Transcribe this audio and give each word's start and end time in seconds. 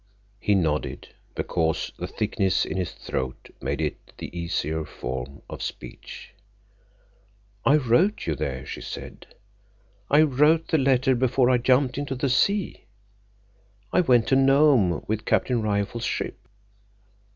He 0.39 0.55
nodded, 0.55 1.09
because 1.35 1.91
the 1.99 2.07
thickness 2.07 2.65
in 2.65 2.75
his 2.75 2.91
throat 2.93 3.49
made 3.61 3.79
it 3.79 4.13
the 4.17 4.35
easier 4.35 4.83
form 4.83 5.43
of 5.47 5.61
speech. 5.61 6.33
"I 7.65 7.75
wrote 7.77 8.25
you 8.25 8.33
there," 8.33 8.65
she 8.65 8.81
said. 8.81 9.27
"I 10.09 10.23
wrote 10.23 10.69
the 10.69 10.79
letter 10.79 11.13
before 11.13 11.51
I 11.51 11.59
jumped 11.59 11.99
into 11.99 12.15
the 12.15 12.29
sea. 12.29 12.85
It 13.93 14.07
went 14.07 14.27
to 14.29 14.35
Nome 14.35 15.05
with 15.07 15.23
Captain 15.23 15.61
Rifle's 15.61 16.03
ship." 16.03 16.39